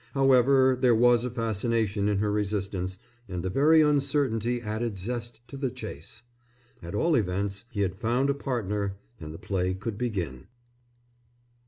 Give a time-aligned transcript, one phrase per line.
[0.15, 2.97] However, there was a fascination in her resistance,
[3.29, 6.23] and the very uncertainty added zest to the chase.
[6.81, 10.47] At all events he had found a partner, and the play could begin.